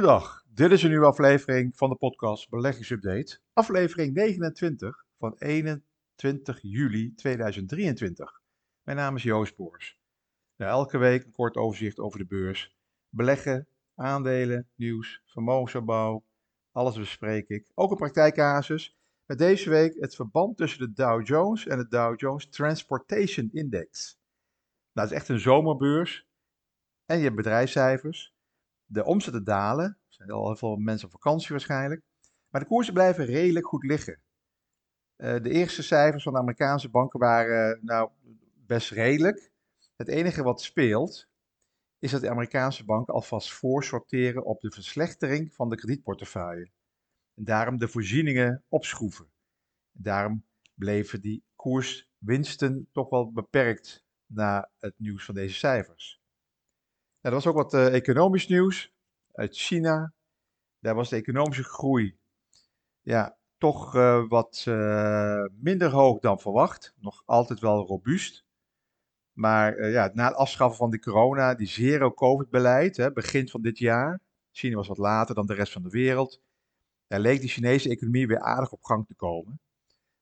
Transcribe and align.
Goedendag, 0.00 0.44
dit 0.48 0.70
is 0.70 0.82
een 0.82 0.90
nieuwe 0.90 1.06
aflevering 1.06 1.76
van 1.76 1.90
de 1.90 1.96
podcast 1.96 2.48
Beleggingsupdate. 2.48 3.38
Aflevering 3.52 4.14
29 4.14 5.04
van 5.18 5.34
21 5.38 6.58
juli 6.62 7.14
2023. 7.14 8.40
Mijn 8.82 8.96
naam 8.96 9.16
is 9.16 9.22
Joost 9.22 9.56
Boors. 9.56 9.98
Nou, 10.56 10.70
elke 10.70 10.98
week 10.98 11.24
een 11.24 11.32
kort 11.32 11.56
overzicht 11.56 11.98
over 11.98 12.18
de 12.18 12.26
beurs. 12.26 12.76
Beleggen, 13.08 13.68
aandelen, 13.94 14.68
nieuws, 14.74 15.22
vermogensopbouw, 15.26 16.24
alles 16.72 16.96
bespreek 16.96 17.48
ik. 17.48 17.70
Ook 17.74 17.90
een 17.90 17.96
praktijkcasus. 17.96 18.96
Met 19.26 19.38
deze 19.38 19.70
week 19.70 19.94
het 19.98 20.14
verband 20.14 20.56
tussen 20.56 20.80
de 20.80 20.92
Dow 20.92 21.26
Jones 21.26 21.66
en 21.66 21.78
de 21.78 21.88
Dow 21.88 22.20
Jones 22.20 22.48
Transportation 22.48 23.48
Index. 23.52 24.18
Nou, 24.92 25.08
het 25.08 25.16
is 25.16 25.22
echt 25.22 25.28
een 25.28 25.40
zomerbeurs. 25.40 26.26
En 27.06 27.16
je 27.16 27.24
hebt 27.24 27.36
bedrijfscijfers. 27.36 28.38
De 28.92 29.04
omzetten 29.04 29.44
dalen. 29.44 29.84
Er 29.84 30.14
zijn 30.14 30.30
al 30.30 30.46
heel 30.46 30.56
veel 30.56 30.76
mensen 30.76 31.06
op 31.06 31.12
vakantie 31.12 31.48
waarschijnlijk. 31.48 32.02
Maar 32.48 32.60
de 32.60 32.66
koersen 32.66 32.94
blijven 32.94 33.24
redelijk 33.24 33.66
goed 33.66 33.84
liggen. 33.84 34.20
Uh, 35.16 35.42
de 35.42 35.50
eerste 35.50 35.82
cijfers 35.82 36.22
van 36.22 36.32
de 36.32 36.38
Amerikaanse 36.38 36.88
banken 36.88 37.20
waren 37.20 37.76
uh, 37.76 37.82
nou 37.82 38.10
best 38.66 38.90
redelijk. 38.90 39.50
Het 39.96 40.08
enige 40.08 40.42
wat 40.42 40.62
speelt 40.62 41.28
is 41.98 42.10
dat 42.10 42.20
de 42.20 42.30
Amerikaanse 42.30 42.84
banken 42.84 43.14
alvast 43.14 43.52
voorsorteren 43.52 44.44
op 44.44 44.60
de 44.60 44.70
verslechtering 44.70 45.54
van 45.54 45.68
de 45.68 45.76
kredietportefeuille. 45.76 46.70
En 47.34 47.44
daarom 47.44 47.78
de 47.78 47.88
voorzieningen 47.88 48.64
opschroeven. 48.68 49.30
Daarom 49.92 50.44
bleven 50.74 51.20
die 51.20 51.44
koerswinsten 51.56 52.88
toch 52.92 53.10
wel 53.10 53.32
beperkt 53.32 54.04
na 54.26 54.70
het 54.78 54.94
nieuws 54.98 55.24
van 55.24 55.34
deze 55.34 55.54
cijfers. 55.54 56.19
Er 57.20 57.30
was 57.30 57.46
ook 57.46 57.56
wat 57.56 57.74
uh, 57.74 57.94
economisch 57.94 58.48
nieuws 58.48 58.92
uit 59.32 59.56
China. 59.56 60.12
Daar 60.78 60.94
was 60.94 61.08
de 61.08 61.16
economische 61.16 61.64
groei 61.64 62.18
ja, 63.02 63.36
toch 63.58 63.94
uh, 63.94 64.28
wat 64.28 64.64
uh, 64.68 65.44
minder 65.60 65.90
hoog 65.90 66.18
dan 66.18 66.40
verwacht. 66.40 66.94
Nog 67.00 67.22
altijd 67.26 67.60
wel 67.60 67.86
robuust. 67.86 68.44
Maar 69.32 69.90
ja, 69.90 70.10
na 70.14 70.26
het 70.26 70.36
afschaffen 70.36 70.78
van 70.78 70.90
de 70.90 71.00
corona, 71.00 71.54
die 71.54 71.66
zero-covid-beleid, 71.66 73.10
begin 73.14 73.48
van 73.48 73.62
dit 73.62 73.78
jaar. 73.78 74.20
China 74.52 74.76
was 74.76 74.88
wat 74.88 74.98
later 74.98 75.34
dan 75.34 75.46
de 75.46 75.54
rest 75.54 75.72
van 75.72 75.82
de 75.82 75.88
wereld. 75.88 76.40
Daar 77.06 77.20
leek 77.20 77.40
de 77.40 77.48
Chinese 77.48 77.88
economie 77.88 78.26
weer 78.26 78.40
aardig 78.40 78.72
op 78.72 78.82
gang 78.82 79.06
te 79.06 79.14
komen. 79.14 79.60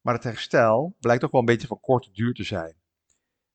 Maar 0.00 0.14
het 0.14 0.24
herstel 0.24 0.96
blijkt 1.00 1.20
toch 1.20 1.30
wel 1.30 1.40
een 1.40 1.46
beetje 1.46 1.66
van 1.66 1.80
korte 1.80 2.10
duur 2.12 2.34
te 2.34 2.44
zijn. 2.44 2.74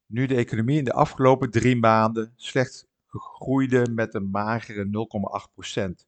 Nu 0.06 0.26
de 0.26 0.36
economie 0.36 0.78
in 0.78 0.84
de 0.84 0.94
afgelopen 0.94 1.52
drie 1.52 1.76
maanden 1.76 2.34
slechts 2.36 2.86
groeide 3.20 3.90
met 3.92 4.14
een 4.14 4.30
magere 4.30 4.86
0,8%. 4.86 6.08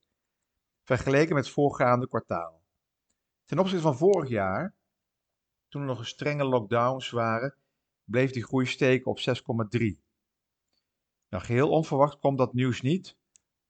Vergeleken 0.83 1.35
met 1.35 1.43
het 1.45 1.53
voorgaande 1.53 2.07
kwartaal. 2.07 2.63
Ten 3.45 3.59
opzichte 3.59 3.83
van 3.83 3.97
vorig 3.97 4.29
jaar, 4.29 4.75
toen 5.67 5.81
er 5.81 5.87
nog 5.87 6.07
strenge 6.07 6.43
lockdowns 6.43 7.09
waren, 7.09 7.55
bleef 8.03 8.31
die 8.31 8.43
groei 8.43 8.65
steken 8.65 9.11
op 9.11 9.19
6,3. 9.19 10.03
Nou, 11.29 11.43
geheel 11.43 11.69
onverwacht 11.69 12.19
kwam 12.19 12.35
dat 12.35 12.53
nieuws 12.53 12.81
niet. 12.81 13.17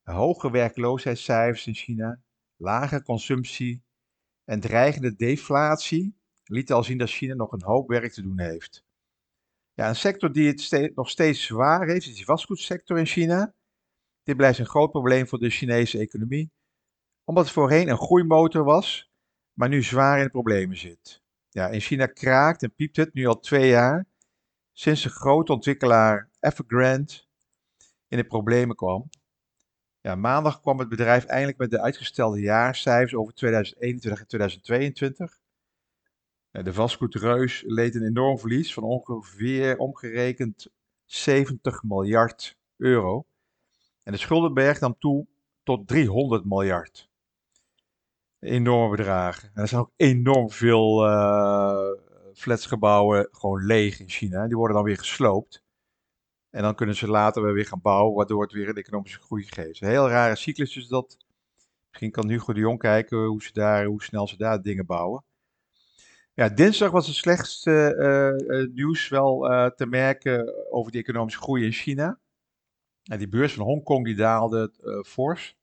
Hoge 0.04 0.52
werkloosheidscijfers 0.52 1.68
in 1.68 1.74
China, 1.74 2.22
lage 2.56 3.04
consumptie 3.04 3.84
en 4.44 4.60
dreigende 4.60 5.16
deflatie 5.16 6.18
lieten 6.44 6.76
al 6.76 6.84
zien 6.84 6.98
dat 6.98 7.10
China 7.10 7.34
nog 7.34 7.52
een 7.52 7.64
hoop 7.64 7.88
werk 7.88 8.14
te 8.14 8.22
doen 8.22 8.40
heeft. 8.40 8.85
Ja, 9.76 9.90
een 9.90 9.96
sector 9.96 10.32
die 10.32 10.48
het 10.48 10.96
nog 10.96 11.10
steeds 11.10 11.44
zwaar 11.44 11.88
heeft, 11.88 12.08
is 12.08 12.18
de 12.18 12.24
vastgoedsector 12.24 12.98
in 12.98 13.06
China. 13.06 13.54
Dit 14.24 14.38
blijft 14.38 14.60
een 14.60 14.66
groot 14.66 14.92
probleem 14.92 15.28
voor 15.28 15.40
de 15.40 15.50
Chinese 15.50 16.00
economie, 16.00 16.52
omdat 17.24 17.44
het 17.44 17.54
voorheen 17.54 17.90
een 17.90 17.98
groeimotor 17.98 18.64
was, 18.64 19.12
maar 19.54 19.70
nu 19.70 19.84
zwaar 19.84 20.18
in 20.18 20.24
de 20.24 20.30
problemen 20.30 20.78
zit. 20.78 21.24
Ja, 21.50 21.68
in 21.68 21.80
China 21.80 22.06
kraakt 22.06 22.64
en 22.64 22.76
piept 22.76 22.96
het 22.96 23.14
nu 23.14 23.26
al 23.26 23.40
twee 23.40 23.70
jaar, 23.70 24.06
sinds 24.72 25.04
de 25.04 25.10
grote 25.10 25.54
ontwikkelaar 25.54 26.30
Evergrande 26.40 27.14
in 28.08 28.18
de 28.18 28.26
problemen 28.26 28.76
kwam. 28.76 29.10
Ja, 30.02 30.16
maandag 30.16 30.62
kwam 30.62 30.80
het 30.80 30.90
bedrijf 30.90 31.26
eindelijk 31.26 31.58
met 31.58 31.70
de 31.70 31.82
uitgestelde 31.82 32.40
jaarcijfers 32.40 33.16
over 33.16 33.34
2021 33.34 34.20
en 34.20 34.28
2022. 34.28 35.40
De 36.64 36.74
vastgoedreus 36.74 37.64
leed 37.68 37.96
een 37.96 38.06
enorm 38.06 38.40
verlies 38.40 38.74
van 38.74 38.84
ongeveer 38.84 39.78
omgerekend 39.78 40.68
70 41.06 41.84
miljard 41.84 42.58
euro. 42.78 43.26
En 44.04 44.12
de 44.12 44.18
schuldenberg 44.18 44.80
nam 44.80 44.96
toe 45.00 45.28
tot 45.64 45.88
300 45.88 46.46
miljard. 46.46 47.10
Enorme 48.40 48.96
bedragen. 48.96 49.52
En 49.54 49.62
er 49.62 49.68
zijn 49.68 49.82
ook 49.82 49.92
enorm 49.96 50.50
veel 50.50 51.08
uh, 51.08 51.92
flatsgebouwen 52.34 53.28
gewoon 53.32 53.66
leeg 53.66 54.00
in 54.00 54.10
China. 54.10 54.48
Die 54.48 54.58
worden 54.58 54.76
dan 54.76 54.86
weer 54.86 54.98
gesloopt. 54.98 55.64
En 56.50 56.62
dan 56.62 56.76
kunnen 56.76 56.96
ze 56.96 57.08
later 57.08 57.54
weer 57.54 57.66
gaan 57.66 57.82
bouwen, 57.82 58.16
waardoor 58.16 58.42
het 58.42 58.52
weer 58.52 58.70
een 58.70 58.76
economische 58.76 59.22
groei 59.22 59.44
geeft. 59.44 59.82
Een 59.82 59.90
heel 59.90 60.10
rare 60.10 60.36
cyclus 60.36 60.76
is 60.76 60.88
dat. 60.88 61.18
Misschien 61.88 62.12
kan 62.12 62.30
Hugo 62.30 62.54
de 62.54 62.60
Jong 62.60 62.80
kijken 62.80 63.26
hoe, 63.26 63.44
ze 63.44 63.54
daar, 63.54 63.86
hoe 63.86 64.04
snel 64.04 64.28
ze 64.28 64.38
daar 64.38 64.62
dingen 64.62 64.86
bouwen. 64.86 65.24
Ja, 66.36 66.50
dinsdag 66.50 66.92
was 66.92 67.08
het 67.08 67.16
slechtste 67.16 67.96
uh, 67.98 68.60
uh, 68.60 68.74
nieuws 68.74 69.08
wel 69.08 69.52
uh, 69.52 69.66
te 69.66 69.86
merken 69.86 70.72
over 70.72 70.92
die 70.92 71.02
economische 71.02 71.40
groei 71.40 71.66
in 71.66 71.72
China. 71.72 72.20
En 73.04 73.18
die 73.18 73.28
beurs 73.28 73.54
van 73.54 73.66
Hongkong 73.66 74.06
die 74.06 74.16
daalde 74.16 74.72
fors. 75.06 75.58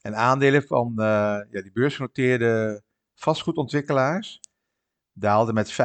En 0.00 0.16
aandelen 0.16 0.62
van 0.62 0.92
ja, 0.96 1.62
die 1.62 1.72
beursgenoteerde 1.72 2.82
vastgoedontwikkelaars 3.14 4.40
daalden 5.12 5.54
met 5.54 5.72
5%. 5.72 5.76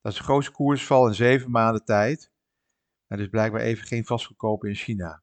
Dat 0.00 0.12
is 0.12 0.18
de 0.18 0.24
grootste 0.24 0.52
koersval 0.52 1.06
in 1.06 1.14
zeven 1.14 1.50
maanden 1.50 1.84
tijd. 1.84 2.30
Er 3.06 3.20
is 3.20 3.28
blijkbaar 3.28 3.60
even 3.60 3.86
geen 3.86 4.04
vastgoed 4.04 4.36
kopen 4.36 4.68
in 4.68 4.74
China. 4.74 5.22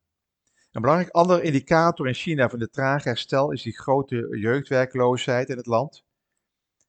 Een 0.72 0.82
belangrijk 0.82 1.12
ander 1.12 1.44
indicator 1.44 2.08
in 2.08 2.14
China 2.14 2.50
van 2.50 2.60
de 2.60 2.70
trage 2.70 3.08
herstel 3.08 3.52
is 3.52 3.62
die 3.62 3.78
grote 3.78 4.38
jeugdwerkloosheid 4.40 5.50
in 5.50 5.58
het 5.58 5.66
land. 5.66 6.06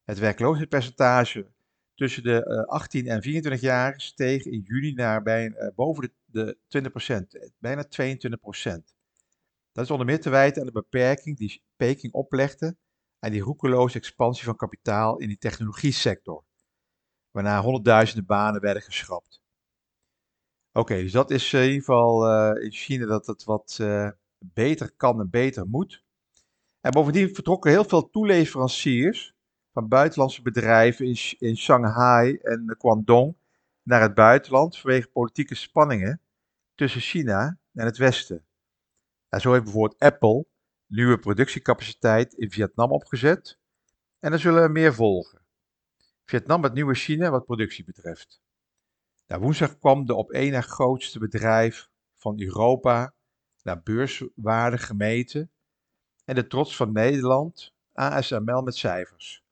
Het 0.08 0.18
werkloosheidspercentage 0.18 1.50
tussen 1.94 2.22
de 2.22 2.66
18 2.66 3.06
eh, 3.06 3.12
en 3.12 3.22
24 3.22 3.60
jaar 3.60 4.00
steeg 4.00 4.44
in 4.44 4.60
juni 4.60 4.92
naar 4.92 5.26
uh, 5.26 5.68
boven 5.74 6.12
de, 6.26 6.56
de 6.70 6.90
20%, 7.46 7.52
bijna 7.58 7.84
22%. 7.84 7.88
Dat 9.72 9.84
is 9.84 9.90
onder 9.90 10.06
meer 10.06 10.20
te 10.20 10.30
wijten 10.30 10.60
aan 10.60 10.66
de 10.66 10.72
beperking 10.72 11.36
die 11.36 11.62
Peking 11.76 12.12
oplegde 12.12 12.76
aan 13.18 13.30
die 13.30 13.40
roekeloze 13.40 13.98
expansie 13.98 14.44
van 14.44 14.56
kapitaal 14.56 15.18
in 15.18 15.28
die 15.28 15.38
technologie-sector, 15.38 16.44
waarna 17.30 17.60
honderdduizenden 17.60 18.26
banen 18.26 18.60
werden 18.60 18.82
geschrapt. 18.82 19.42
Oké, 20.72 20.94
dus 20.94 21.12
dat 21.12 21.30
is 21.30 21.52
in 21.52 21.62
ieder 21.62 21.78
geval 21.78 22.26
in 22.56 22.72
China 22.72 23.06
dat 23.06 23.26
het 23.26 23.44
wat 23.44 23.80
beter 24.38 24.92
kan 24.96 25.20
en 25.20 25.30
beter 25.30 25.66
moet. 25.66 26.04
En 26.80 26.90
bovendien 26.90 27.34
vertrokken 27.34 27.70
heel 27.70 27.84
veel 27.84 28.10
toeleveranciers 28.10 29.36
van 29.78 29.88
buitenlandse 29.88 30.42
bedrijven 30.42 31.06
in, 31.06 31.18
in 31.38 31.56
Shanghai 31.56 32.36
en 32.36 32.74
Guangdong 32.78 33.36
naar 33.82 34.00
het 34.00 34.14
buitenland 34.14 34.78
vanwege 34.78 35.08
politieke 35.08 35.54
spanningen 35.54 36.20
tussen 36.74 37.00
China 37.00 37.58
en 37.72 37.84
het 37.84 37.96
Westen. 37.96 38.46
En 39.28 39.40
zo 39.40 39.52
heeft 39.52 39.64
bijvoorbeeld 39.64 40.00
Apple 40.00 40.46
nieuwe 40.86 41.18
productiecapaciteit 41.18 42.32
in 42.32 42.50
Vietnam 42.50 42.92
opgezet 42.92 43.58
en 44.18 44.32
er 44.32 44.38
zullen 44.38 44.62
er 44.62 44.70
meer 44.70 44.94
volgen. 44.94 45.42
Vietnam 46.24 46.62
het 46.62 46.74
nieuwe 46.74 46.94
China 46.94 47.30
wat 47.30 47.44
productie 47.44 47.84
betreft. 47.84 48.40
Nou, 49.26 49.42
woensdag 49.42 49.78
kwam 49.78 50.06
de 50.06 50.14
op 50.14 50.30
één 50.30 50.52
na 50.52 50.60
grootste 50.60 51.18
bedrijf 51.18 51.88
van 52.14 52.40
Europa 52.40 53.14
naar 53.62 53.82
beurswaarde 53.82 54.78
gemeten 54.78 55.50
en 56.24 56.34
de 56.34 56.46
trots 56.46 56.76
van 56.76 56.92
Nederland 56.92 57.74
ASML 57.92 58.62
met 58.62 58.76
cijfers 58.76 59.46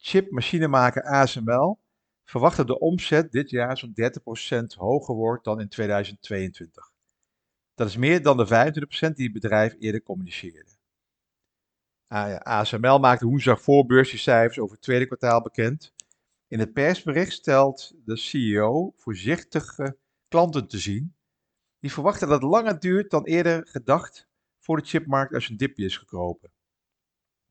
chipmachinemaker 0.00 1.02
ASML 1.02 1.78
verwacht 2.24 2.56
dat 2.56 2.66
de 2.66 2.78
omzet 2.78 3.32
dit 3.32 3.50
jaar 3.50 3.78
zo'n 3.78 3.94
30% 3.94 4.64
hoger 4.76 5.14
wordt 5.14 5.44
dan 5.44 5.60
in 5.60 5.68
2022. 5.68 6.92
Dat 7.74 7.88
is 7.88 7.96
meer 7.96 8.22
dan 8.22 8.36
de 8.36 8.46
25% 8.46 9.14
die 9.14 9.24
het 9.24 9.32
bedrijf 9.32 9.76
eerder 9.78 10.02
communiceerde. 10.02 10.78
ASML 12.38 12.98
maakte 12.98 13.26
woensdag 13.26 13.62
voorbeurscijfers 13.62 14.58
over 14.58 14.74
het 14.74 14.84
tweede 14.84 15.06
kwartaal 15.06 15.42
bekend. 15.42 15.94
In 16.46 16.58
het 16.58 16.72
persbericht 16.72 17.32
stelt 17.32 17.94
de 18.04 18.16
CEO 18.16 18.92
voorzichtige 18.96 19.98
klanten 20.28 20.68
te 20.68 20.78
zien. 20.78 21.14
Die 21.78 21.92
verwachten 21.92 22.28
dat 22.28 22.42
het 22.42 22.50
langer 22.50 22.80
duurt 22.80 23.10
dan 23.10 23.24
eerder 23.24 23.66
gedacht 23.66 24.28
voor 24.58 24.76
de 24.76 24.86
chipmarkt 24.86 25.34
als 25.34 25.48
een 25.48 25.56
dipje 25.56 25.84
is 25.84 25.96
gekropen. 25.96 26.52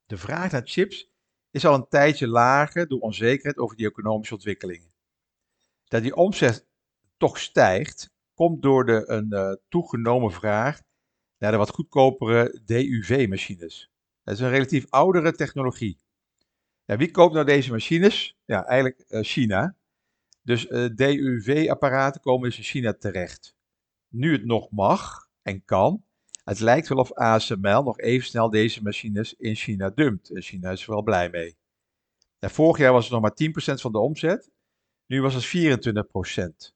De 0.06 0.18
vraag 0.18 0.52
naar 0.52 0.62
chips 0.66 1.12
is 1.51 1.66
al 1.66 1.74
een 1.74 1.88
tijdje 1.88 2.28
lager 2.28 2.88
door 2.88 3.00
onzekerheid 3.00 3.57
over 3.57 3.75
die 3.75 3.88
economische 3.88 4.34
ontwikkelingen. 4.34 4.92
Dat 5.88 6.01
die 6.01 6.16
omzet 6.16 6.68
toch 7.18 7.40
stijgt, 7.40 8.12
komt 8.34 8.62
door 8.62 8.86
de, 8.86 9.04
een 9.07 9.28
uh, 9.30 9.54
toegenomen 9.69 10.31
vraag 10.31 10.81
naar 11.38 11.51
de 11.51 11.57
wat 11.57 11.69
goedkopere 11.69 12.62
DUV-machines. 12.66 13.92
Dat 14.24 14.34
is 14.34 14.40
een 14.40 14.50
relatief 14.50 14.86
oudere 14.90 15.31
technologie. 15.31 16.00
Ja, 16.86 16.98
wie 16.98 17.12
koopt 17.12 17.34
nou 17.34 17.46
deze 17.46 17.72
machines? 17.72 18.38
Ja, 18.45 18.66
eigenlijk 18.66 19.06
uh, 19.07 19.22
China. 19.22 19.75
Dus 20.42 20.68
uh, 20.68 20.86
DUV-apparaten 20.95 22.22
komen 22.22 22.50
dus 22.50 22.57
in 22.57 22.63
China 22.63 22.94
terecht. 22.94 23.56
Nu 24.07 24.31
het 24.31 24.45
nog 24.45 24.72
mag 24.72 25.30
en 25.42 25.66
kan, 25.66 26.04
het 26.50 26.60
lijkt 26.60 26.88
wel 26.88 26.98
of 26.98 27.13
ASML 27.13 27.84
nog 27.84 28.00
even 28.00 28.28
snel 28.28 28.50
deze 28.50 28.84
machines 28.84 29.34
in 29.34 29.56
China 29.56 29.90
dumpt. 29.90 30.30
En 30.30 30.42
China 30.42 30.72
is 30.72 30.84
er 30.84 30.90
wel 30.90 31.01
blij 31.01 31.30
mee. 31.30 31.57
Vorig 32.40 32.78
jaar 32.78 32.92
was 32.92 33.04
het 33.04 33.13
nog 33.13 33.22
maar 33.22 33.75
10% 33.75 33.81
van 33.81 33.92
de 33.92 34.00
omzet. 34.00 34.50
Nu 35.06 35.22
was 35.22 35.34
het 35.34 35.46
24%. 36.72 36.74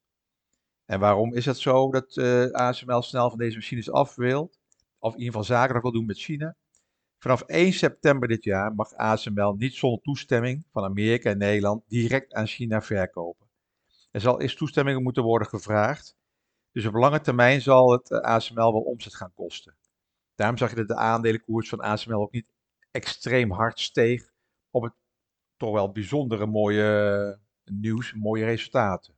En 0.85 0.99
waarom 0.99 1.33
is 1.33 1.45
het 1.45 1.57
zo 1.57 1.91
dat 1.91 2.15
uh, 2.15 2.51
ASML 2.51 3.01
snel 3.01 3.29
van 3.29 3.37
deze 3.37 3.55
machines 3.55 3.91
af 3.91 4.15
wil? 4.15 4.51
Of 4.99 5.13
in 5.13 5.19
ieder 5.19 5.33
geval 5.33 5.57
zaken 5.57 5.81
wil 5.81 5.91
doen 5.91 6.05
met 6.05 6.19
China? 6.19 6.55
Vanaf 7.17 7.41
1 7.41 7.73
september 7.73 8.27
dit 8.27 8.43
jaar 8.43 8.75
mag 8.75 8.93
ASML 8.93 9.53
niet 9.53 9.73
zonder 9.73 10.01
toestemming 10.01 10.65
van 10.71 10.83
Amerika 10.83 11.29
en 11.29 11.37
Nederland 11.37 11.83
direct 11.87 12.33
aan 12.33 12.47
China 12.47 12.81
verkopen. 12.81 13.47
Er 14.11 14.21
zal 14.21 14.41
eerst 14.41 14.57
toestemming 14.57 15.03
moeten 15.03 15.23
worden 15.23 15.47
gevraagd. 15.47 16.15
Dus 16.73 16.85
op 16.85 16.93
lange 16.93 17.21
termijn 17.21 17.61
zal 17.61 17.91
het 17.91 18.11
eh, 18.11 18.19
ASML 18.19 18.71
wel 18.71 18.81
omzet 18.81 19.15
gaan 19.15 19.33
kosten. 19.33 19.75
Daarom 20.35 20.57
zag 20.57 20.69
je 20.69 20.75
dat 20.75 20.87
de 20.87 20.95
aandelenkoers 20.95 21.69
van 21.69 21.79
ASML 21.79 22.21
ook 22.21 22.31
niet 22.31 22.53
extreem 22.91 23.51
hard 23.51 23.79
steeg 23.79 24.31
op 24.69 24.83
het 24.83 24.93
toch 25.57 25.73
wel 25.73 25.91
bijzondere 25.91 26.45
mooie 26.45 27.37
eh, 27.65 27.73
nieuws, 27.73 28.13
mooie 28.13 28.45
resultaten. 28.45 29.13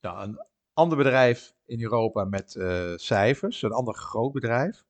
Nou, 0.00 0.28
een 0.28 0.46
ander 0.72 0.98
bedrijf 0.98 1.54
in 1.64 1.82
Europa 1.82 2.24
met 2.24 2.54
uh, 2.54 2.96
cijfers, 2.96 3.62
een 3.62 3.72
ander 3.72 3.94
groot 3.94 4.32
bedrijf. 4.32 4.84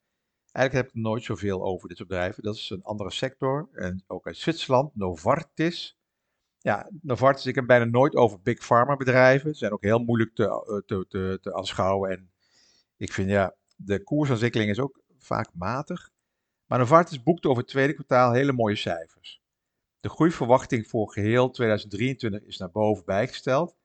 Eigenlijk 0.53 0.87
heb 0.87 0.97
ik 0.97 1.03
nooit 1.03 1.25
zoveel 1.25 1.63
over 1.63 1.89
dit 1.89 1.97
soort 1.97 2.09
bedrijven. 2.09 2.43
Dat 2.43 2.55
is 2.55 2.71
een 2.71 2.83
andere 2.83 3.11
sector. 3.11 3.69
En 3.73 4.05
ook 4.07 4.27
uit 4.27 4.37
Zwitserland, 4.37 4.97
Novartis. 4.97 5.99
Ja, 6.65 6.91
Novartis, 7.03 7.47
ik 7.47 7.55
heb 7.55 7.67
bijna 7.67 7.85
nooit 7.85 8.15
over 8.15 8.41
big 8.43 8.59
pharma 8.59 8.97
bedrijven. 8.97 9.51
Ze 9.51 9.59
zijn 9.59 9.73
ook 9.73 9.83
heel 9.83 9.99
moeilijk 9.99 10.35
te, 10.35 10.45
eh, 10.45 10.77
te, 10.87 11.39
te, 11.41 11.55
aanschouwen. 11.55 12.11
En 12.11 12.31
ik 12.97 13.13
vind 13.13 13.31
ja, 13.31 13.55
de 13.77 14.03
koersontwikkeling 14.03 14.71
is 14.71 14.81
ook 14.81 15.01
vaak 15.19 15.51
matig. 15.55 16.11
Maar 16.67 16.79
Novartis 16.79 17.23
boekte 17.23 17.49
over 17.49 17.63
het 17.63 17.71
tweede 17.71 17.95
kwartaal 17.95 18.33
hele 18.33 18.53
mooie 18.53 18.77
cijfers. 18.77 19.43
De 20.01 20.09
groeiverwachting 20.09 20.87
voor 20.89 21.13
geheel 21.13 21.51
2023 21.51 22.43
is 22.43 22.59
naar 22.59 22.71
boven 22.71 23.05
bijgesteld. 23.05 23.77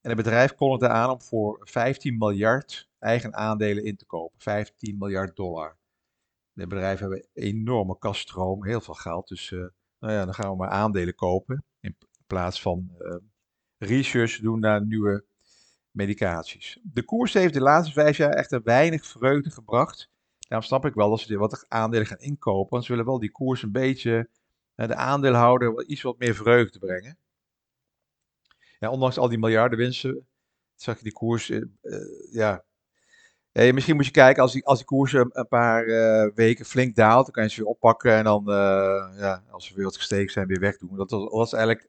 En 0.00 0.10
het 0.10 0.16
bedrijf 0.16 0.54
kondigde 0.54 0.88
aan 0.88 1.10
om 1.10 1.22
voor 1.22 1.60
15 1.62 2.18
miljard 2.18 2.90
eigen 2.98 3.34
aandelen 3.34 3.84
in 3.84 3.96
te 3.96 4.06
kopen. 4.06 4.40
15 4.40 4.98
miljard 4.98 5.36
dollar. 5.36 5.76
De 6.52 6.66
bedrijven 6.66 7.10
hebben 7.10 7.28
enorme 7.32 7.98
kaststroom, 7.98 8.64
heel 8.64 8.80
veel 8.80 8.94
geld. 8.94 9.28
Dus 9.28 9.50
uh, 9.50 9.66
nou 9.98 10.12
ja, 10.12 10.24
dan 10.24 10.34
gaan 10.34 10.50
we 10.50 10.56
maar 10.56 10.70
aandelen 10.70 11.14
kopen. 11.14 11.64
In 12.24 12.36
plaats 12.36 12.62
van 12.62 12.90
uh, 12.98 13.16
research 13.78 14.40
doen 14.40 14.60
naar 14.60 14.86
nieuwe 14.86 15.24
medicaties. 15.90 16.78
De 16.82 17.04
koers 17.04 17.32
heeft 17.32 17.54
de 17.54 17.60
laatste 17.60 17.92
vijf 17.92 18.16
jaar 18.16 18.32
echter 18.32 18.62
weinig 18.62 19.06
vreugde 19.06 19.50
gebracht. 19.50 20.10
Daarom 20.38 20.68
snap 20.68 20.84
ik 20.84 20.94
wel 20.94 21.10
dat 21.10 21.20
ze 21.20 21.36
wat 21.36 21.64
aandelen 21.68 22.06
gaan 22.06 22.18
inkopen. 22.18 22.70
Want 22.70 22.84
ze 22.84 22.90
willen 22.90 23.06
wel 23.06 23.18
die 23.18 23.30
koers 23.30 23.62
een 23.62 23.72
beetje, 23.72 24.28
uh, 24.76 24.86
de 24.86 24.94
aandeelhouder, 24.94 25.86
iets 25.86 26.02
wat 26.02 26.18
meer 26.18 26.34
vreugde 26.34 26.78
brengen. 26.78 27.18
Ja, 28.78 28.90
ondanks 28.90 29.18
al 29.18 29.28
die 29.28 29.38
miljarden 29.38 29.78
winsten, 29.78 30.26
zag 30.74 30.96
je 30.96 31.02
die 31.02 31.12
koers, 31.12 31.50
uh, 31.50 31.64
ja, 32.30 32.64
Hey, 33.52 33.72
misschien 33.72 33.96
moet 33.96 34.06
je 34.06 34.10
kijken, 34.10 34.42
als 34.42 34.52
die, 34.52 34.64
als 34.64 34.78
die 34.78 34.86
koers 34.86 35.12
een, 35.12 35.46
paar 35.48 35.84
weken 36.34 36.64
flink 36.64 36.96
daalt, 36.96 37.24
dan 37.24 37.34
kan 37.34 37.42
je 37.42 37.50
ze 37.50 37.60
weer 37.60 37.70
oppakken 37.70 38.12
en 38.12 38.24
dan, 38.24 38.44
ja, 39.16 39.44
als 39.50 39.66
ze 39.66 39.74
weer 39.74 39.84
wat 39.84 39.96
gestegen 39.96 40.32
zijn, 40.32 40.46
weer 40.46 40.60
wegdoen. 40.60 40.96
Dat 40.96 41.10
was 41.10 41.52
eigenlijk 41.52 41.88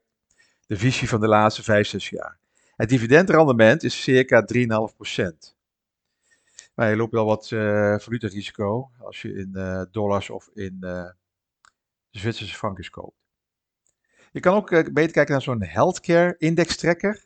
de 0.66 0.76
visie 0.76 1.08
van 1.08 1.20
de 1.20 1.28
laatste 1.28 1.62
5, 1.62 1.88
6 1.88 2.08
jaar. 2.08 2.38
Het 2.76 2.88
dividendrendement 2.88 3.82
is 3.82 4.02
circa 4.02 4.46
3,5%. 4.54 5.54
Maar 6.74 6.90
je 6.90 6.96
loopt 6.96 7.12
wel 7.12 7.26
wat 7.26 7.50
uh, 7.50 7.98
valutarisico 7.98 8.90
als 8.98 9.22
je 9.22 9.32
in 9.34 9.52
dollars 9.90 10.30
of 10.30 10.50
in 10.54 10.84
Zwitserse 12.10 12.54
frankjes 12.54 12.90
koopt. 12.90 13.26
Je 14.32 14.40
kan 14.40 14.54
ook 14.54 14.70
beter 14.70 15.12
kijken 15.12 15.32
naar 15.32 15.42
zo'n 15.42 15.62
healthcare 15.62 16.34
index 16.38 16.76
tracker. 16.76 17.24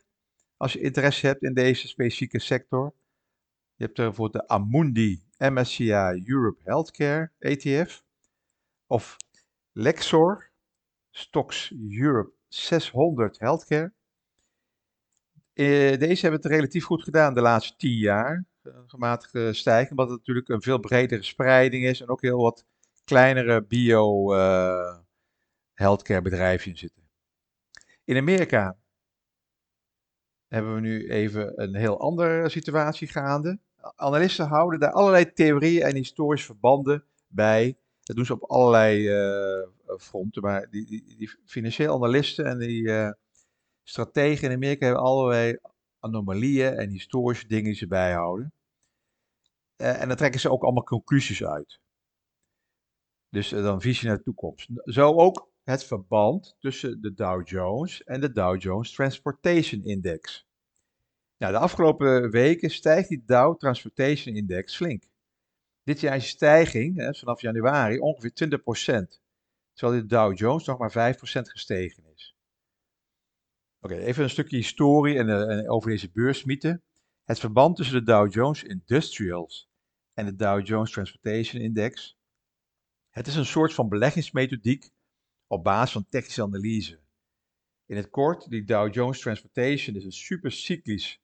Als 0.56 0.72
je 0.72 0.80
interesse 0.80 1.26
hebt 1.26 1.42
in 1.42 1.54
deze 1.54 1.88
specifieke 1.88 2.38
sector. 2.38 2.94
Je 3.74 3.84
hebt 3.84 3.96
bijvoorbeeld 3.96 4.32
de 4.32 4.54
Amundi 4.54 5.22
MSCI 5.38 6.22
Europe 6.24 6.60
Healthcare 6.64 7.30
ETF. 7.38 8.02
Of 8.86 9.16
Lexor 9.72 10.50
Stocks 11.10 11.72
Europe 11.90 12.32
600 12.50 13.38
Healthcare. 13.38 13.92
Eh, 15.52 15.98
deze 15.98 16.20
hebben 16.20 16.40
het 16.40 16.50
relatief 16.50 16.84
goed 16.84 17.02
gedaan 17.02 17.34
de 17.34 17.40
laatste 17.40 17.76
10 17.76 17.96
jaar. 17.96 18.44
Een 18.62 18.88
gematigde 18.88 19.52
stijging, 19.52 19.90
omdat 19.90 20.08
het 20.08 20.18
natuurlijk 20.18 20.48
een 20.48 20.62
veel 20.62 20.78
bredere 20.78 21.22
spreiding 21.22 21.84
is 21.84 22.00
en 22.00 22.08
ook 22.08 22.22
heel 22.22 22.42
wat 22.42 22.64
kleinere 23.04 23.64
bio 23.64 24.34
uh, 24.34 24.98
healthcare 25.72 26.22
bedrijfjes 26.22 26.78
zitten. 26.78 27.02
In 28.04 28.16
Amerika 28.16 28.76
hebben 30.48 30.74
we 30.74 30.80
nu 30.80 31.10
even 31.10 31.62
een 31.62 31.74
heel 31.74 32.00
andere 32.00 32.48
situatie 32.48 33.08
gaande 33.08 33.58
analisten 33.96 34.46
houden 34.46 34.80
daar 34.80 34.92
allerlei 34.92 35.32
theorieën 35.32 35.82
en 35.82 35.94
historische 35.94 36.46
verbanden 36.46 37.04
bij. 37.26 37.78
Dat 38.02 38.16
doen 38.16 38.24
ze 38.24 38.32
op 38.32 38.50
allerlei 38.50 39.08
fronten. 39.98 40.42
Maar 40.42 40.70
die, 40.70 40.86
die, 40.86 41.16
die, 41.16 41.36
financiële 41.44 41.92
analisten 41.92 42.44
en 42.44 42.58
die 42.58 42.82
uh, 42.82 43.10
strategen 43.82 44.48
in 44.48 44.56
Amerika 44.56 44.86
hebben 44.86 45.04
allerlei 45.04 45.58
anomalieën 45.98 46.72
en 46.74 46.90
historische 46.90 47.46
dingen 47.46 47.64
die 47.64 47.74
ze 47.74 47.86
bijhouden. 47.86 48.52
Uh, 49.76 50.00
en 50.00 50.08
dan 50.08 50.16
trekken 50.16 50.40
ze 50.40 50.50
ook 50.50 50.62
allemaal 50.62 50.84
conclusies 50.84 51.44
uit. 51.44 51.80
Dus 53.28 53.48
dan 53.48 53.80
visie 53.80 54.08
naar 54.08 54.16
de 54.16 54.22
toekomst. 54.22 54.68
Zo 54.84 55.14
ook 55.14 55.50
het 55.62 55.84
verband 55.84 56.56
tussen 56.58 57.00
de 57.00 57.14
Dow 57.14 57.48
Jones 57.48 58.02
en 58.04 58.20
de 58.20 58.32
Dow 58.32 58.60
Jones 58.60 58.92
Transportation 58.92 59.84
Index. 59.84 60.46
Nou, 61.36 61.52
de 61.52 61.58
afgelopen 61.58 62.30
weken 62.30 62.70
stijgt 62.70 63.08
die 63.08 63.22
Dow 63.26 63.58
Transportation 63.58 64.34
Index 64.34 64.76
flink. 64.76 65.04
Dit 65.82 66.00
jaar 66.00 66.16
is 66.16 66.28
stijging 66.28 66.96
hè, 66.96 67.14
vanaf 67.14 67.40
januari 67.40 67.98
ongeveer 67.98 68.32
20%, 69.14 69.20
terwijl 69.80 70.00
de 70.00 70.06
Dow 70.06 70.38
Jones 70.38 70.64
nog 70.64 70.78
maar 70.78 71.14
5% 71.14 71.16
gestegen 71.24 72.04
is. 72.14 72.36
Oké, 73.80 73.94
even 73.94 74.22
een 74.22 74.30
stukje 74.30 74.56
historie 74.56 75.18
en, 75.18 75.28
uh, 75.28 75.50
en 75.50 75.70
over 75.70 75.90
deze 75.90 76.10
beursmythe. 76.10 76.82
Het 77.24 77.38
verband 77.38 77.76
tussen 77.76 77.98
de 77.98 78.12
Dow 78.12 78.32
Jones 78.32 78.62
Industrials 78.62 79.70
en 80.12 80.24
de 80.24 80.34
Dow 80.34 80.66
Jones 80.66 80.90
Transportation 80.90 81.62
Index. 81.62 82.18
Het 83.10 83.26
is 83.26 83.36
een 83.36 83.46
soort 83.46 83.74
van 83.74 83.88
beleggingsmethodiek 83.88 84.90
op 85.46 85.64
basis 85.64 85.92
van 85.92 86.06
technische 86.08 86.42
analyse. 86.42 87.00
In 87.86 87.96
het 87.96 88.10
kort, 88.10 88.50
die 88.50 88.64
Dow 88.64 88.94
Jones 88.94 89.20
Transportation 89.20 89.96
is 89.96 90.04
een 90.04 90.12
supercyclisch 90.12 91.20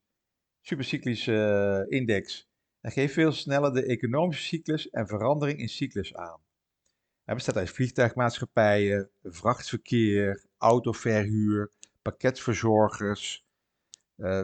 supercyclische 0.60 1.86
eh, 1.88 1.98
index. 1.98 2.48
Hij 2.80 2.90
geeft 2.90 3.14
veel 3.14 3.32
sneller 3.32 3.72
de 3.72 3.84
economische 3.84 4.42
cyclus 4.46 4.90
en 4.90 5.06
verandering 5.06 5.58
in 5.58 5.68
cyclus 5.68 6.14
aan. 6.14 6.45
Hij 7.26 7.34
bestaat 7.34 7.56
uit 7.56 7.70
vliegtuigmaatschappijen, 7.70 9.10
vrachtverkeer, 9.22 10.44
autoverhuur, 10.58 11.70
pakketverzorgers, 12.02 13.46
uh, 14.16 14.42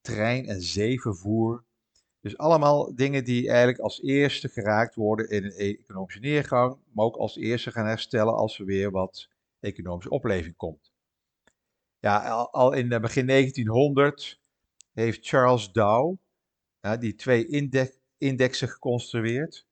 trein- 0.00 0.46
en 0.46 0.62
zeevervoer. 0.62 1.64
Dus 2.20 2.38
allemaal 2.38 2.94
dingen 2.94 3.24
die 3.24 3.48
eigenlijk 3.48 3.78
als 3.78 4.02
eerste 4.02 4.48
geraakt 4.48 4.94
worden 4.94 5.30
in 5.30 5.44
een 5.44 5.50
economische 5.50 6.20
neergang, 6.20 6.78
maar 6.92 7.04
ook 7.04 7.16
als 7.16 7.36
eerste 7.36 7.70
gaan 7.70 7.86
herstellen 7.86 8.34
als 8.34 8.58
er 8.58 8.64
weer 8.64 8.90
wat 8.90 9.28
economische 9.60 10.10
opleving 10.10 10.56
komt. 10.56 10.92
Ja, 11.98 12.28
al, 12.50 12.72
in 12.72 12.92
eh, 12.92 13.00
begin 13.00 13.26
1900 13.26 14.40
heeft 14.92 15.26
Charles 15.26 15.72
Dow 15.72 16.16
ja, 16.80 16.96
die 16.96 17.14
twee 17.14 17.46
indexen 18.18 18.68
geconstrueerd. 18.68 19.65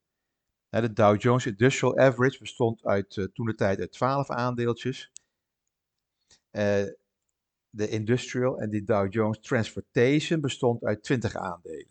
De 0.81 0.93
Dow 0.93 1.21
Jones 1.21 1.47
Industrial 1.47 1.99
Average 1.99 2.39
bestond 2.39 2.85
uit, 2.85 3.17
uh, 3.17 3.25
toen 3.25 3.47
de 3.47 3.55
tijd 3.55 3.81
uit 3.81 3.93
12 3.93 4.31
aandeeltjes. 4.31 5.11
Uh, 6.53 6.85
de 7.71 7.89
Industrial 7.89 8.61
en 8.61 8.71
de 8.71 8.85
Dow 8.85 9.13
Jones 9.13 9.41
Transportation 9.41 10.41
bestond 10.41 10.85
uit 10.85 11.03
20 11.03 11.37
aandelen. 11.37 11.87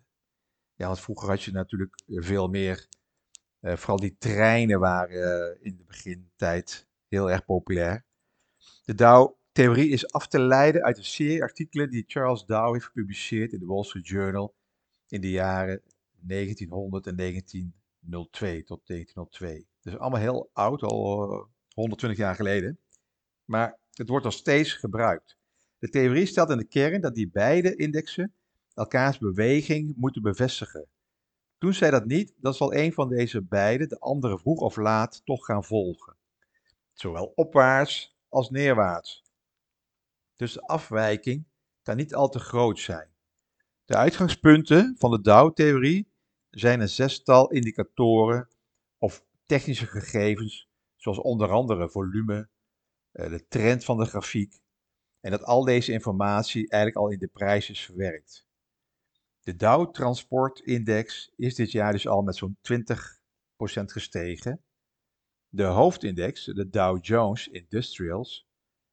Ja, 0.76 0.86
want 0.86 1.00
vroeger 1.00 1.30
had 1.30 1.44
je 1.44 1.52
natuurlijk 1.52 2.02
veel 2.08 2.48
meer. 2.48 2.88
Uh, 3.62 3.76
vooral 3.76 4.00
die 4.00 4.16
treinen 4.18 4.80
waren 4.80 5.58
in 5.62 5.78
de 5.78 5.84
begintijd 5.84 6.88
heel 7.08 7.32
erg 7.32 7.46
populair. 7.46 8.06
De 8.86 8.96
Dow 8.96 9.36
theorie 9.52 9.90
is 9.90 10.12
af 10.12 10.28
te 10.28 10.40
leiden 10.40 10.84
uit 10.84 10.98
een 10.98 11.04
serie 11.04 11.42
artikelen 11.42 11.90
die 11.90 12.04
Charles 12.08 12.46
Dow 12.46 12.74
heeft 12.74 12.86
gepubliceerd 12.86 13.54
in 13.54 13.60
de 13.60 13.66
Wall 13.66 13.84
Street 13.84 14.08
Journal 14.08 14.56
in 15.08 15.22
de 15.22 15.30
jaren 15.30 15.82
1900 16.20 17.08
en 17.08 17.16
1902 18.10 18.64
tot 18.64 18.82
1902. 18.88 19.68
Dus 19.82 19.98
allemaal 19.98 20.20
heel 20.20 20.50
oud, 20.54 20.82
al 20.82 21.48
120 21.74 22.20
jaar 22.20 22.36
geleden. 22.36 22.80
Maar 23.46 23.78
het 23.94 24.10
wordt 24.10 24.26
nog 24.26 24.34
steeds 24.34 24.74
gebruikt. 24.74 25.38
De 25.80 25.90
theorie 25.90 26.26
stelt 26.26 26.50
in 26.50 26.58
de 26.58 26.68
kern 26.68 27.02
dat 27.02 27.16
die 27.16 27.30
beide 27.30 27.76
indexen 27.76 28.34
elkaars 28.74 29.18
beweging 29.18 29.94
moeten 29.96 30.22
bevestigen. 30.22 30.88
Doen 31.58 31.74
zij 31.74 31.92
dat 31.92 32.06
niet, 32.06 32.34
dan 32.38 32.54
zal 32.54 32.74
een 32.74 32.94
van 32.94 33.10
deze 33.10 33.42
beide 33.42 33.88
de 33.88 34.00
andere 34.00 34.40
vroeg 34.40 34.60
of 34.60 34.76
laat 34.76 35.22
toch 35.26 35.46
gaan 35.46 35.64
volgen. 35.64 36.16
Zowel 36.94 37.32
opwaarts 37.36 38.18
als 38.30 38.50
neerwaarts. 38.50 39.24
Dus 40.36 40.54
de 40.54 40.62
afwijking 40.62 41.46
kan 41.82 41.96
niet 41.96 42.16
al 42.16 42.30
te 42.30 42.40
groot 42.40 42.80
zijn. 42.80 43.08
De 43.86 43.96
uitgangspunten 43.96 44.96
van 44.98 45.12
de 45.12 45.22
Dow-theorie 45.22 46.13
zijn 46.54 46.82
een 46.82 46.90
zestal 46.90 47.52
indicatoren 47.52 48.50
of 48.98 49.26
technische 49.46 49.88
gegevens, 49.88 50.70
zoals 50.96 51.20
onder 51.20 51.52
andere 51.52 51.90
volume, 51.90 52.50
eh, 53.12 53.30
de 53.30 53.48
trend 53.48 53.84
van 53.84 53.98
de 53.98 54.06
grafiek, 54.06 54.62
en 55.20 55.32
dat 55.32 55.44
al 55.44 55.64
deze 55.64 55.92
informatie 55.92 56.70
eigenlijk 56.70 57.06
al 57.06 57.12
in 57.12 57.20
de 57.20 57.28
prijs 57.28 57.70
is 57.70 57.86
verwerkt. 57.86 58.48
De 59.40 59.56
Dow 59.56 59.94
Transport 59.94 60.60
Index 60.60 61.32
is 61.36 61.56
dit 61.56 61.72
jaar 61.72 61.92
dus 61.92 62.08
al 62.08 62.22
met 62.22 62.36
zo'n 62.36 62.58
20% 62.62 63.92
gestegen. 63.92 64.64
De 65.50 65.64
hoofdindex, 65.64 66.46
de 66.46 66.70
Dow 66.70 67.06
Jones 67.06 67.48
Industrials, 67.48 68.48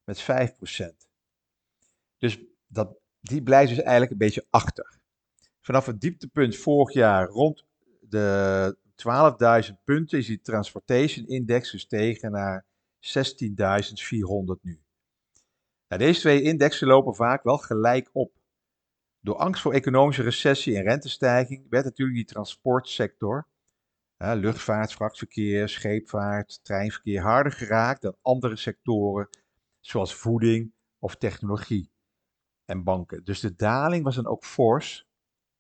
met 0.05 0.21
5%. 0.21 1.09
Dus 2.19 2.39
dat, 2.67 2.99
die 3.21 3.43
blijft 3.43 3.69
dus 3.69 3.81
eigenlijk 3.81 4.11
een 4.11 4.19
beetje 4.19 4.47
achter. 4.51 5.00
Vanaf 5.61 5.87
het 5.87 6.01
dieptepunt 6.01 6.57
vorig 6.57 6.95
jaar 6.95 7.29
rond 7.29 7.65
de 8.01 8.77
12.000 9.71 9.75
punten 9.85 10.19
is 10.19 10.27
die 10.27 10.41
Transportation 10.41 11.27
Index 11.27 11.71
gestegen 11.71 12.31
naar 12.31 12.65
16.400 13.01 14.61
nu. 14.63 14.81
Deze 15.87 16.21
twee 16.21 16.43
indexen 16.43 16.87
lopen 16.87 17.15
vaak 17.15 17.43
wel 17.43 17.59
gelijk 17.59 18.11
op. 18.13 18.33
Door 19.21 19.37
angst 19.37 19.63
voor 19.63 19.73
economische 19.73 20.23
recessie 20.23 20.77
en 20.77 20.83
rentestijging 20.83 21.67
werd 21.71 21.85
natuurlijk 21.85 22.17
die 22.17 22.27
transportsector, 22.27 23.47
hè, 24.17 24.35
luchtvaart, 24.35 24.93
vrachtverkeer, 24.93 25.69
scheepvaart, 25.69 26.61
treinverkeer, 26.63 27.23
harder 27.23 27.53
geraakt 27.53 28.03
dan 28.03 28.17
andere 28.23 28.57
sectoren 28.57 29.29
zoals 29.81 30.15
voeding 30.15 30.73
of 30.99 31.17
technologie 31.17 31.91
en 32.65 32.85
banken. 32.85 33.25
Dus 33.25 33.41
de 33.41 33.55
daling 33.55 34.05
was 34.05 34.15
dan 34.15 34.27
ook 34.27 34.45
fors 34.45 35.09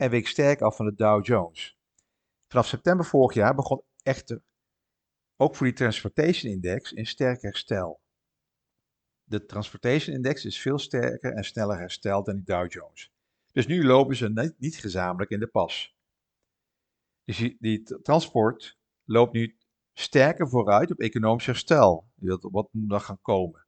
en 0.00 0.10
week 0.10 0.26
sterk 0.26 0.60
af 0.60 0.76
van 0.76 0.86
de 0.86 0.94
Dow 0.94 1.24
Jones. 1.24 1.78
Vanaf 2.48 2.66
september 2.66 3.06
vorig 3.06 3.34
jaar 3.34 3.54
begon 3.54 3.82
echter 4.02 4.42
ook 5.36 5.56
voor 5.56 5.66
die 5.66 5.74
Transportation 5.74 6.52
Index 6.52 6.96
een 6.96 7.06
sterk 7.06 7.42
herstel. 7.42 8.00
De 9.24 9.44
Transportation 9.44 10.14
Index 10.14 10.44
is 10.44 10.60
veel 10.60 10.78
sterker 10.78 11.32
en 11.32 11.44
sneller 11.44 11.78
hersteld 11.78 12.26
dan 12.26 12.34
die 12.34 12.44
Dow 12.44 12.72
Jones. 12.72 13.12
Dus 13.52 13.66
nu 13.66 13.84
lopen 13.84 14.16
ze 14.16 14.54
niet, 14.58 14.76
gezamenlijk 14.76 15.30
in 15.30 15.40
de 15.40 15.46
pas. 15.46 15.96
Dus 17.24 17.36
die, 17.36 17.56
die 17.60 17.82
transport 18.02 18.78
loopt 19.04 19.32
nu 19.32 19.56
sterker 19.92 20.48
vooruit 20.48 20.90
op 20.90 20.98
economisch 20.98 21.46
herstel. 21.46 22.08
Wat 22.40 22.68
moet 22.72 22.92
er 22.92 23.00
gaan 23.00 23.20
komen? 23.22 23.66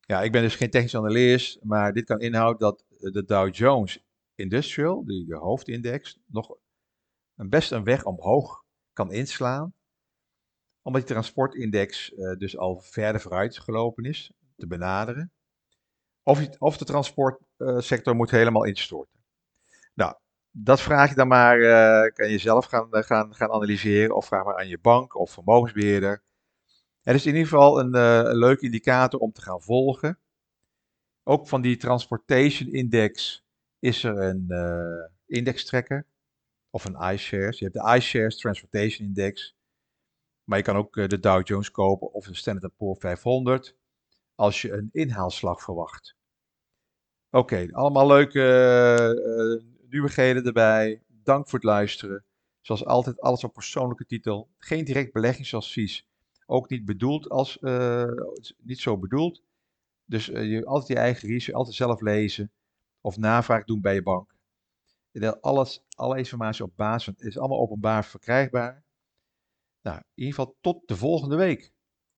Ja, 0.00 0.22
ik 0.22 0.32
ben 0.32 0.42
dus 0.42 0.56
geen 0.56 0.70
technisch 0.70 0.96
analist, 0.96 1.64
maar 1.64 1.92
dit 1.92 2.04
kan 2.04 2.20
inhouden 2.20 2.60
dat 2.60 2.84
de 3.12 3.24
Dow 3.24 3.54
Jones 3.54 4.03
Industrial, 4.34 5.04
die 5.04 5.26
de 5.26 5.36
hoofdindex, 5.36 6.18
nog 6.26 6.56
een 7.36 7.48
best 7.48 7.72
een 7.72 7.84
weg 7.84 8.04
omhoog 8.04 8.64
kan 8.92 9.12
inslaan. 9.12 9.74
Omdat 10.82 11.02
die 11.02 11.10
transportindex 11.10 12.12
uh, 12.12 12.36
dus 12.36 12.56
al 12.58 12.80
verder 12.80 13.20
vooruit 13.20 13.58
gelopen 13.58 14.04
is, 14.04 14.32
te 14.56 14.66
benaderen. 14.66 15.32
Of, 16.22 16.58
of 16.58 16.76
de 16.76 16.84
transportsector 16.84 18.16
moet 18.16 18.30
helemaal 18.30 18.64
instorten. 18.64 19.20
Nou, 19.94 20.14
dat 20.50 20.80
vraag 20.80 21.08
je 21.08 21.14
dan 21.14 21.28
maar, 21.28 21.58
uh, 21.58 22.12
kan 22.12 22.30
je 22.30 22.38
zelf 22.38 22.64
gaan, 22.64 22.88
gaan, 22.90 23.34
gaan 23.34 23.50
analyseren 23.50 24.16
of 24.16 24.26
vraag 24.26 24.44
maar 24.44 24.58
aan 24.58 24.68
je 24.68 24.78
bank 24.78 25.16
of 25.16 25.30
vermogensbeheerder. 25.30 26.22
Het 27.02 27.14
is 27.14 27.26
in 27.26 27.32
ieder 27.32 27.48
geval 27.48 27.80
een, 27.80 27.94
een 27.94 28.36
leuke 28.36 28.64
indicator 28.64 29.20
om 29.20 29.32
te 29.32 29.42
gaan 29.42 29.62
volgen. 29.62 30.18
Ook 31.22 31.48
van 31.48 31.62
die 31.62 31.76
Transportation 31.76 32.72
Index 32.72 33.43
is 33.84 34.04
er 34.04 34.18
een 34.18 34.44
uh, 34.48 35.06
index 35.26 35.64
tracker 35.64 36.06
of 36.70 36.84
een 36.84 37.12
iShares. 37.14 37.58
Je 37.58 37.64
hebt 37.64 37.76
de 37.76 37.96
iShares 37.96 38.36
Transportation 38.36 39.06
Index. 39.06 39.56
Maar 40.44 40.58
je 40.58 40.64
kan 40.64 40.76
ook 40.76 40.96
uh, 40.96 41.08
de 41.08 41.20
Dow 41.20 41.46
Jones 41.46 41.70
kopen 41.70 42.12
of 42.12 42.26
de 42.26 42.34
Standard 42.34 42.76
Poor's 42.76 42.98
500 43.00 43.76
als 44.34 44.62
je 44.62 44.72
een 44.72 44.88
inhaalslag 44.92 45.62
verwacht. 45.62 46.16
Oké, 47.30 47.68
allemaal 47.70 48.06
leuke 48.06 48.40
uh, 49.60 49.90
nieuwigheden 49.90 50.44
erbij. 50.44 51.02
Dank 51.08 51.48
voor 51.48 51.58
het 51.58 51.68
luisteren. 51.68 52.24
Zoals 52.60 52.84
altijd, 52.84 53.20
alles 53.20 53.44
op 53.44 53.52
persoonlijke 53.52 54.06
titel. 54.06 54.50
Geen 54.58 54.84
direct 54.84 55.12
beleggingsadvies. 55.12 56.08
Ook 56.46 56.68
niet 56.68 56.84
bedoeld 56.84 57.28
als, 57.28 57.58
niet 58.58 58.80
zo 58.80 58.98
bedoeld. 58.98 59.42
Dus 60.04 60.26
je 60.26 60.64
altijd 60.64 60.88
je 60.88 61.04
eigen 61.04 61.28
research, 61.28 61.58
altijd 61.58 61.76
zelf 61.76 62.00
lezen. 62.00 62.52
Of 63.04 63.16
navraag 63.16 63.64
doen 63.64 63.80
bij 63.80 63.94
je 63.94 64.02
bank. 64.02 64.34
Alles, 65.40 65.84
alle 65.96 66.18
informatie 66.18 66.64
op 66.64 66.76
basis 66.76 67.04
van, 67.04 67.26
is 67.26 67.38
allemaal 67.38 67.60
openbaar 67.60 68.04
verkrijgbaar. 68.04 68.84
Nou, 69.82 69.96
in 69.96 70.04
ieder 70.14 70.34
geval 70.34 70.56
tot 70.60 70.88
de 70.88 70.96
volgende 70.96 71.36
week. 71.36 71.73